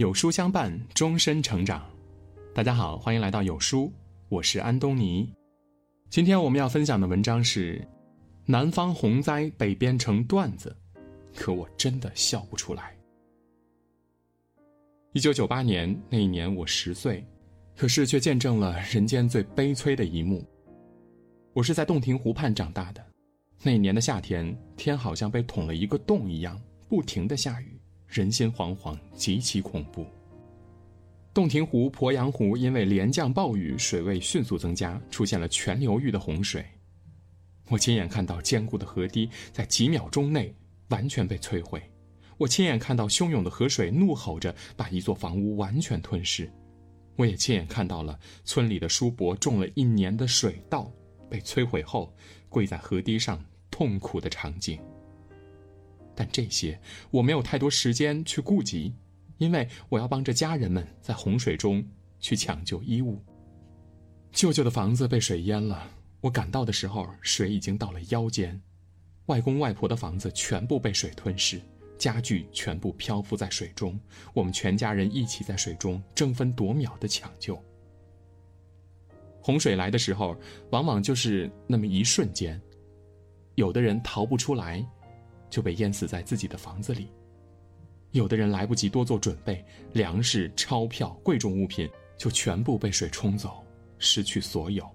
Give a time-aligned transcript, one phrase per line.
[0.00, 1.86] 有书相伴，终身成长。
[2.54, 3.92] 大家好，欢迎来到有书，
[4.30, 5.30] 我是安东尼。
[6.08, 7.86] 今天我们要分享的文章是：
[8.46, 10.74] 南方洪灾被编成段子，
[11.36, 12.96] 可我真的笑不出来。
[15.12, 17.22] 一九九八年那一年，我十岁，
[17.76, 20.42] 可是却见证了人间最悲催的一幕。
[21.52, 23.04] 我是在洞庭湖畔长大的，
[23.62, 26.58] 那一年的夏天，天好像被捅了一个洞一样，
[26.88, 27.78] 不停的下雨。
[28.10, 30.04] 人心惶惶，极其恐怖。
[31.32, 36.64] 洞庭湖、鄱阳湖因为连降暴雨，水位迅速增加，出现了全流域的洪水。
[37.68, 40.52] 我亲眼看到坚固的河堤在几秒钟内
[40.88, 41.80] 完全被摧毁，
[42.36, 46.52] 我亲眼看到汹涌的河水怒吼着把一座房屋完全吞噬，
[47.14, 50.90] 我也亲眼看到了村里的叔伯种了一年的水稻
[51.30, 52.12] 被摧毁后
[52.48, 54.80] 跪在河堤上痛苦的场景。
[56.20, 56.78] 但这些
[57.10, 58.94] 我没有太多时间去顾及，
[59.38, 61.82] 因为我要帮着家人们在洪水中
[62.18, 63.24] 去抢救衣物。
[64.30, 68.60] 舅舅的房子被水淹了，我赶到的时候水已经到了腰间。
[69.28, 71.58] 外公外婆的房子全部被水吞噬，
[71.96, 73.98] 家具全部漂浮在水中。
[74.34, 77.58] 我们全家人一起在水中争分夺秒的抢救。
[79.40, 80.36] 洪水来的时候，
[80.70, 82.60] 往往就是那么一瞬间，
[83.54, 84.86] 有的人逃不出来。
[85.50, 87.08] 就被淹死在自己的房子里。
[88.12, 93.64] 有的人来不及多做准备，粮食、钞票、贵重物品就全部被水冲走，
[93.98, 94.88] 失去所有。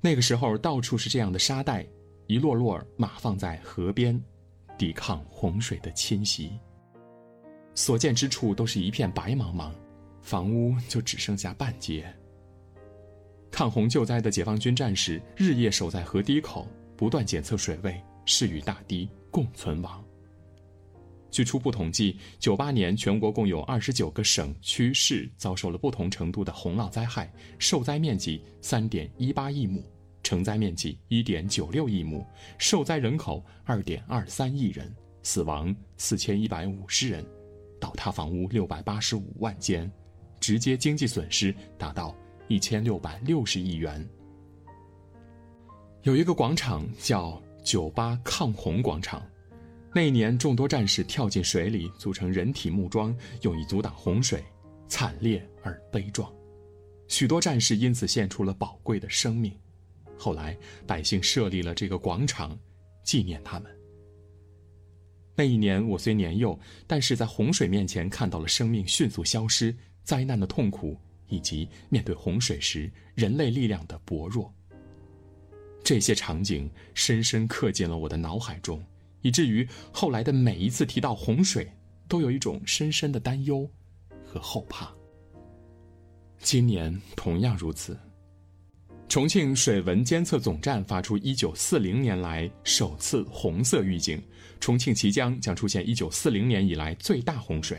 [0.00, 1.84] 那个时候，到处是这样的沙袋，
[2.28, 4.20] 一摞摞码放在河边，
[4.76, 6.52] 抵抗洪水的侵袭。
[7.74, 9.72] 所见之处都是一片白茫茫，
[10.20, 12.06] 房屋就只剩下半截。
[13.50, 18.00] 抗洪救灾的解放军战士日夜守在河堤口，不断检测水位。
[18.28, 20.04] 是与大堤共存亡。
[21.30, 29.82] 据初步统计，九八年全国共有二十九个省区市遭受了不同程度的洪涝灾害，受灾面积三点一八亿亩，
[30.22, 32.24] 承灾面积一点九六亿亩，
[32.58, 37.24] 受灾人口二点二三亿人，死亡四千一百五十人，
[37.80, 39.90] 倒塌房屋六百八十五万间，
[40.38, 42.14] 直接经济损失达到
[42.46, 44.06] 一千六百六十亿元。
[46.02, 47.42] 有一个广场叫。
[47.68, 49.22] 酒吧抗洪广场，
[49.94, 54.42] 那一年众多战士跳进水里，组成人体木桩，用以阻挡洪水，
[54.86, 56.32] 惨烈而悲壮。
[57.08, 59.52] 许多战士因此献出了宝贵的生命。
[60.16, 62.58] 后来百姓设立了这个广场，
[63.02, 63.70] 纪念他们。
[65.36, 74.50] 那一年我虽年幼，但是在洪水面前看到了生命迅速消失、灾难的痛苦，以及面对洪水时人类力量的薄弱。
[75.88, 78.84] 这些场景深深刻进了我的脑海中，
[79.22, 81.66] 以至于后来的每一次提到洪水，
[82.06, 83.66] 都有一种深深的担忧
[84.22, 84.94] 和后怕。
[86.40, 87.98] 今年同样如此。
[89.08, 94.22] 重庆水文监测总站发出1940年来首次红色预警，
[94.60, 97.78] 重庆綦江将出现1940年以来最大洪水。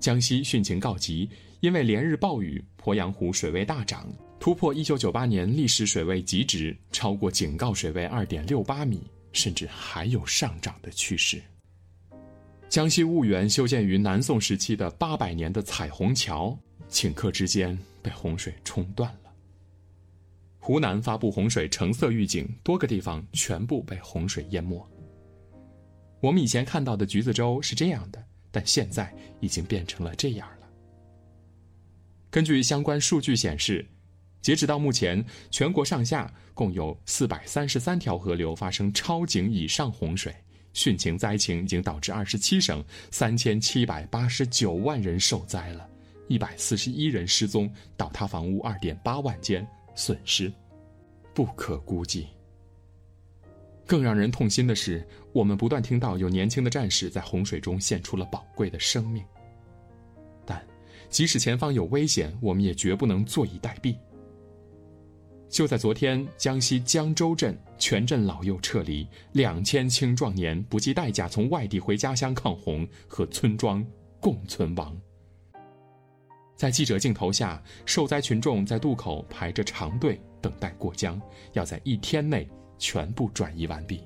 [0.00, 1.30] 江西汛情告急，
[1.60, 4.12] 因为连日暴雨，鄱阳湖水位大涨。
[4.38, 9.02] 突破一九九八年历史水位极值，超过警告水位二点六八米，
[9.32, 11.42] 甚至还有上涨的趋势。
[12.68, 16.56] 江西婺源修建于南宋时期的八百年的彩虹桥，
[16.88, 19.32] 顷刻之间被洪水冲断了。
[20.60, 24.86] 湖南发布洪水橙色预警，多个地方全部被洪水淹没。
[26.20, 30.68] 我们以前看到的橘子洲是这样的，但现在已经变成了这样了。
[32.30, 33.84] 根据相关数据显示。
[34.46, 40.32] 截止到目前，全国上下共有四百三十三条河流发生超警以上洪水，
[40.72, 45.88] 汛情灾情已经导致二十七省三千七百八十九万人受灾了，
[46.28, 50.52] 一百四十一人失踪，倒塌房屋二点八万间，损失
[51.34, 52.28] 不可估计。
[53.84, 59.24] 更让人痛心的是，我们不断听到有年轻的战士在洪水中献出了宝贵的生命，
[60.44, 60.64] 但
[61.10, 63.96] 即使前方有危险，我们也绝不能坐以待毙。
[65.48, 73.84] 就在昨天，江西江州镇全镇老幼撤离，两千青壮年不计代价从外地回家乡抗洪，和村庄
[74.20, 74.94] 共存亡。
[76.56, 81.20] 在记者镜头下，受灾群众在渡口排着长队等待过江，
[81.52, 84.02] 要在一天内全部转移完毕。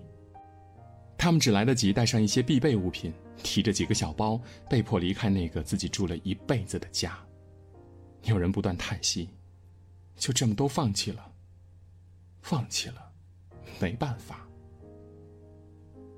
[1.16, 7.19] 他们只来得及带上一些必备物品，提着几个小包，被迫离开那个自己住了一辈子的家。
[8.25, 9.31] 有人不断叹息
[10.16, 11.28] ：“就这么都放弃了。”
[12.50, 13.12] 放弃了，
[13.79, 14.44] 没办法。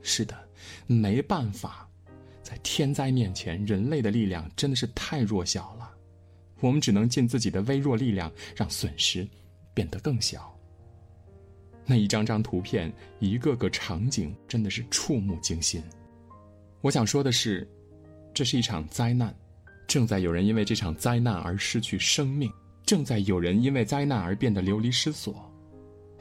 [0.01, 0.35] 是的，
[0.87, 1.87] 没办法，
[2.43, 5.95] 在天灾面前，人类的力量真的是太弱小了。
[6.61, 9.29] 我们只能尽自己的微弱力量，让损失
[9.75, 10.59] 变得更小。
[11.85, 15.83] 那一张张图片，一个个场景，真的是触目惊心。
[16.81, 17.71] 我想说的是，
[18.33, 19.37] 这是一场灾难，
[19.87, 22.51] 正在有人因为这场灾难而失去生命，
[22.87, 25.47] 正在有人因为灾难而变得流离失所。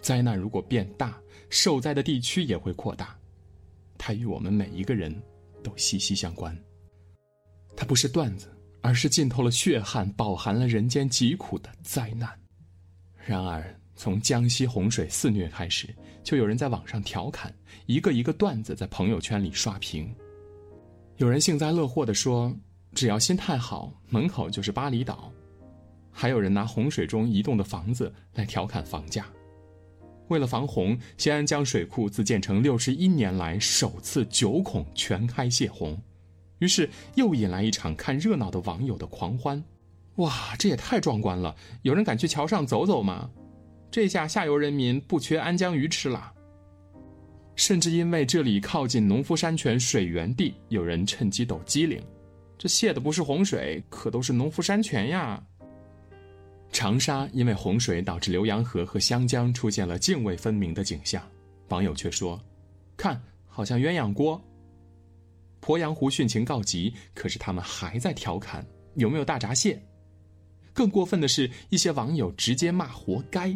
[0.01, 1.17] 灾难如果变大，
[1.49, 3.15] 受灾的地区也会扩大，
[3.97, 5.15] 它与我们每一个人
[5.63, 6.57] 都息息相关。
[7.75, 8.47] 它不是段子。
[8.83, 12.27] 而是浸透了血汗、饱含了人间疾苦的灾难。
[13.15, 13.63] 然而，
[13.95, 15.87] 从江西洪水肆虐开始，
[16.23, 17.53] 就有人在网上调侃，
[17.85, 20.11] 一个一个段子在朋友圈里刷屏。
[21.17, 22.51] 有人幸灾乐祸地说
[22.95, 25.31] ：“只要心态好，门口就是巴厘岛。”
[26.11, 29.27] 还有人拿洪水中移动的房子来调侃房价。
[30.31, 36.01] 为了防洪，新安江水库自建成六十一年来首次九孔全开泄洪。
[36.59, 39.61] 于是又引来一场看热闹的网友的狂欢，
[40.15, 41.53] 哇，这也太壮观了！
[41.81, 43.29] 有人敢去桥上走走吗？
[43.91, 46.31] 这下下游人民不缺安江鱼吃了。
[47.57, 52.01] 甚至因为这里靠近农夫山泉水源地，有人趁机抖机灵：
[52.57, 55.43] 这泄的不是洪水，可都是农夫山泉呀。
[56.71, 61.21] 长沙因为洪水导致浏阳河和湘江出现了泾渭分明的景象，
[61.67, 62.41] 网友却说
[62.95, 64.41] ：“看，好像鸳鸯锅。”
[65.61, 68.65] 鄱阳湖汛情告急，可是他们还在调侃
[68.95, 69.81] 有没有大闸蟹。
[70.73, 73.55] 更过分的是，一些网友直接骂活该。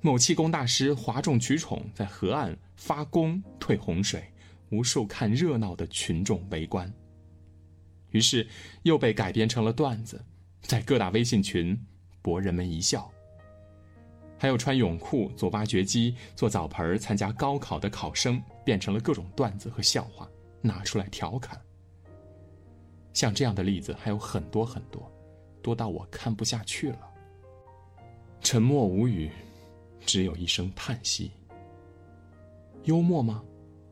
[0.00, 4.24] 某气功大师哗众取宠，在河岸发功退洪水，
[4.70, 6.92] 无数看热闹的群众围观。
[8.10, 8.46] 于是
[8.82, 10.24] 又被改编成了段子，
[10.64, 11.78] 在各大微信群
[12.20, 13.10] 博人们一笑。
[14.36, 20.28] 还有穿泳裤做挖掘机、做澡盆参加高考的考生，变成了各种段子和笑话。
[20.66, 21.60] 拿出来调侃。
[23.12, 25.12] 像这样的例子还有很多很多，
[25.60, 27.00] 多到我看不下去了。
[28.40, 29.30] 沉默无语，
[30.06, 31.30] 只有一声叹息。
[32.84, 33.44] 幽默吗？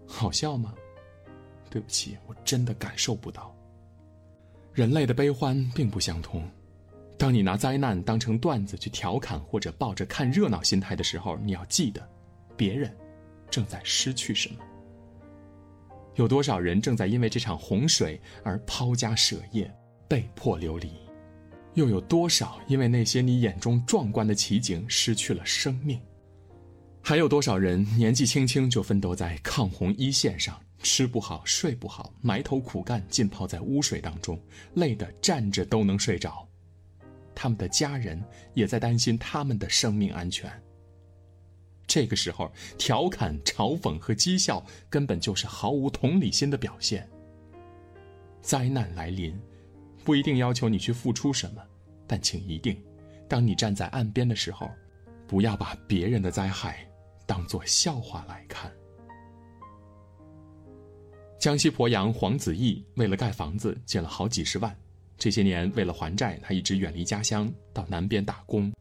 [0.06, 0.74] 好笑吗？
[1.68, 3.54] 对不起，我真的感受不到。
[4.72, 6.42] 人类的悲欢并不相通。
[7.22, 12.04] 当你拿灾难当成段子去调侃，或者抱着看热闹心态的时候，你要记得，
[12.56, 12.92] 别人
[13.48, 14.56] 正在失去什么。
[16.16, 19.72] 有多少人正在因为这场洪水而抛家舍业、
[20.08, 20.90] 被迫流离？
[21.74, 26.00] 又有多少因为那些你眼中壮观的奇景失去了生命？
[27.00, 34.36] 还有多少人年纪轻轻就奋斗在抗洪一线上，吃不好、睡不好，埋头苦干，浸泡在污水当中，
[34.74, 36.44] 累得站着都能睡着？
[37.34, 38.22] 他们的家人
[38.54, 40.50] 也在担心他们的生命安全。
[41.86, 47.08] 这个时候，调侃、嘲讽和讥笑根本就是毫无同理心的表现。
[48.40, 49.38] 灾难来临，
[50.04, 51.62] 不一定要求你去付出什么，
[52.06, 52.80] 但请一定，
[53.28, 54.70] 当你站在岸边的时候，
[55.26, 56.86] 不要把别人的灾害
[57.26, 58.72] 当作笑话来看。
[61.38, 64.74] 江西鄱阳黄子毅为了盖房子借了好几十万，
[65.18, 68.72] 这些年为了还债，他一直远离家乡到南边打工。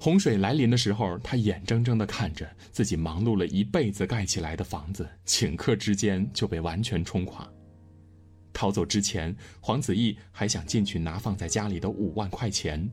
[0.00, 7.48] 洪水来临的时候，他眼睁睁地看着自己忙碌了一辈子盖起来的房子，顷刻之间就被完全冲垮。
[8.52, 12.90] 逃走之前，黄子毅还想进去拿放在家里的五万块钱，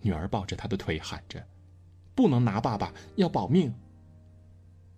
[0.00, 1.44] 女儿抱着他的腿喊着
[2.14, 3.74] ：“不能拿，爸爸要保命。”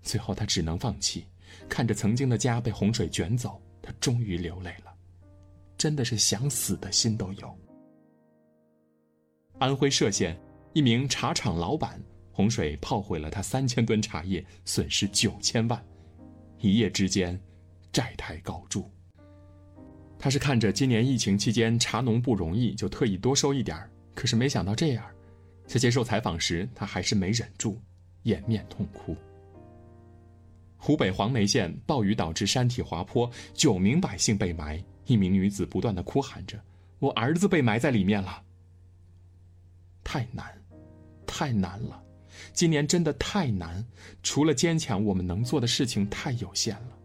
[0.03, 1.25] 最后，他只能放弃，
[1.69, 4.95] 看着曾经的家被洪水卷走，他终于流泪了，
[5.77, 7.59] 真的是想死的心都有。
[9.59, 10.39] 安徽歙县。
[10.73, 11.99] 一名茶厂老板，
[12.31, 15.83] 洪水泡毁了他三千吨茶叶，损失九千万，
[16.59, 17.41] 一夜之间，
[17.91, 18.91] 债台高筑。
[20.19, 25.03] 他是看着今年疫情期间茶农不容易，就特意多收一点可是没想到这样，
[25.67, 27.81] 在接受采访时，他还是没忍住，
[28.25, 29.17] 掩面痛哭。
[30.77, 36.61] 湖北黄梅县暴雨导致山体滑坡，九名百姓被埋，一名女子不断的哭喊着
[36.99, 38.43] ：“我儿子被埋在里面了。”
[40.05, 40.45] 太难。
[41.29, 42.03] 太难了，
[42.53, 43.85] 今年真的太难。
[44.23, 46.97] 除了坚强，我们能做的事情太有限了。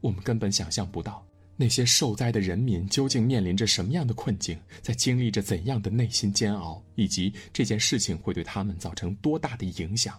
[0.00, 10.18] 我们根本想象不到那些受灾的人民究竟面临着什么样的困境，在经历着怎样的内心煎熬，以及这件事情会对他们造成多大的影响。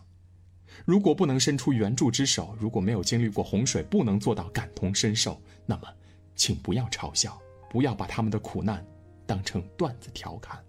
[0.85, 5.87] 如果不能伸出援助之手，如果没有经历过洪水，不能做到感同身受，那么，
[6.35, 8.85] 请不要嘲笑，不要把他们的苦难
[9.25, 10.59] 当成段子调侃。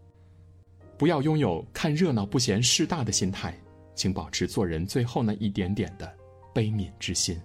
[0.98, 3.58] 不要拥有看热闹不嫌事大的心态，
[3.94, 6.12] 请保持做人最后那一点点的
[6.54, 7.40] 悲悯之心。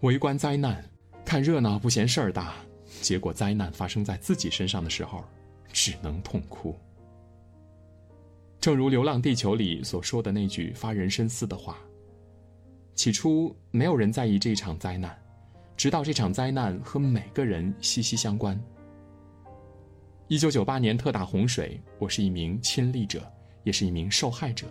[0.00, 0.84] 围观灾难，
[1.24, 2.54] 看热闹不嫌事儿大，
[3.00, 5.24] 结果灾难发生在自己身上的时候，
[5.72, 6.74] 只能痛哭。
[8.60, 11.78] 正如《流浪地球》里所说的那句发人深思的话
[12.94, 15.18] ：“起初没有人在意这场灾难，
[15.80, 18.54] 直到这场灾难和每个人息息相关。”
[20.28, 23.26] 一九九八年特大洪水，我是一名亲历者，
[23.64, 24.66] 也是一名受害者。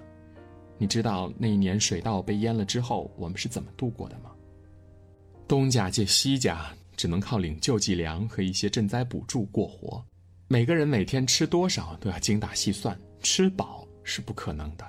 [0.78, 4.30] 你知道那一年水稻被淹了之后，我们是怎么度过的吗？
[5.48, 10.06] 东家借西家，只能靠领救济粮和一些赈灾补助过活，
[10.48, 13.84] 每个人每天吃多少都要精打细算，吃饱。
[14.04, 14.86] 是不可能的。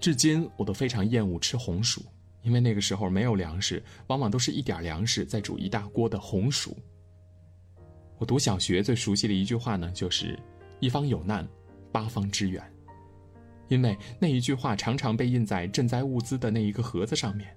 [0.00, 2.02] 至今我都非常厌恶吃红薯，
[2.42, 6.76] 因为那个时候没有粮食，往往都是一点粮食在煮一大锅的红薯。
[8.18, 10.38] 我读小学最熟悉的一句话呢，就是
[10.80, 11.46] “一方有难，
[11.90, 12.62] 八方支援”，
[13.68, 17.54] 因为那一句话常常被印在赈灾物资的那一个盒子上面。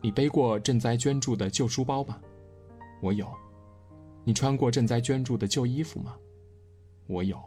[0.00, 2.20] 你背过赈灾捐助的旧书包吗？
[3.02, 3.28] 我有。
[4.22, 6.16] 你穿过赈灾捐助的旧衣服吗？
[7.06, 7.40] 我有。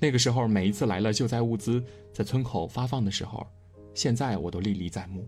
[0.00, 3.46] 那个时候，每一次来了救灾物资在村口发放的时候，
[3.94, 5.26] 现在我都历历在目。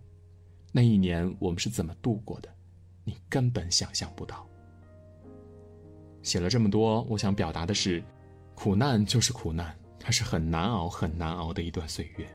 [0.73, 2.55] 那一年我们是怎么度过的，
[3.05, 4.47] 你根本想象不到。
[6.23, 8.03] 写了这么多，我想表达的是，
[8.55, 12.27] 苦难就是苦难，它是很难熬、很难熬的一段岁月。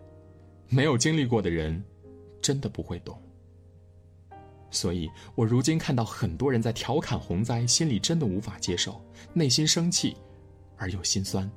[0.69, 1.83] 没有经历过的人，
[2.41, 3.21] 真的不会懂。
[4.69, 10.15] 所以我如今看到很多人在调侃洪灾，心里真的无法接受，内心生气，
[10.77, 11.51] 而又心酸。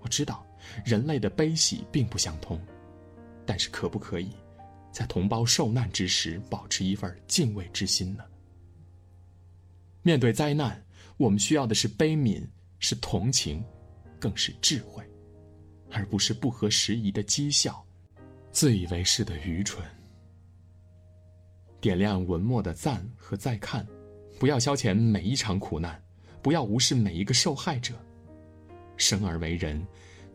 [0.00, 0.46] 我知道，
[0.84, 2.60] 人类的悲喜并不相通，
[3.50, 4.30] 但是可不可以，
[4.92, 8.22] 在同胞受难之时保持一份敬畏之心呢？
[10.02, 10.80] 面对灾难，
[11.16, 12.46] 我们需要的是悲悯，
[12.78, 13.60] 是同情，
[14.20, 15.04] 更是智慧，
[15.90, 17.84] 而不是不合时宜的讥笑，
[18.52, 19.84] 自以为是的愚蠢。
[21.80, 23.84] 点亮文末的赞和再看，
[24.38, 26.00] 不要消遣每一场苦难，
[26.40, 27.96] 不要无视每一个受害者。
[28.96, 29.84] 生而为人，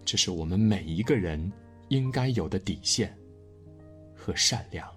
[0.04, 1.50] 这是我们每一个人
[1.90, 3.16] 应该有的底线
[4.16, 4.88] 和善良。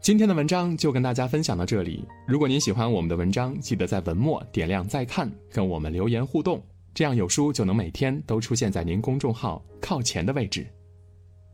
[0.00, 2.06] 今天的文章就跟大家分享到这里。
[2.26, 10.66] 如果您喜欢我们的文章，记得在文末点亮再看，跟我们留言互动，这样有书就能每天都出现在您公众号靠前的位置。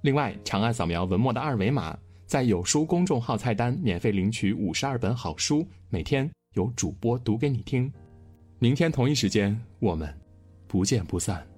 [0.03, 7.93] 另外，长按扫描文末的二维码，在有书公众号菜单免费领取五十二本好书，每天有主播读给你听。
[8.59, 10.13] 明天同一时间，我们
[10.67, 11.50] 不见不散。